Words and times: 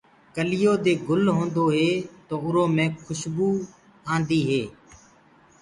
ڪليوٚ 0.35 0.81
دي 0.85 0.93
گُل 1.07 1.21
هوندو 1.37 1.65
هي 1.77 1.89
تو 2.27 2.35
اُرو 2.45 2.63
مي 2.75 2.85
کُسبوُ 3.05 3.49
آندي 4.13 4.41
هي۔ 4.49 4.63